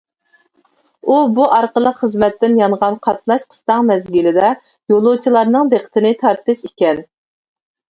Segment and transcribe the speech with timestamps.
[1.11, 4.51] ئۇ بۇ ئارقىلىق خىزمەتتىن يانغان قاتناش قىستاڭ مەزگىلدە
[4.95, 7.07] يولۇچىلارنىڭ دىققىتىنى تارتىش ئىكەن.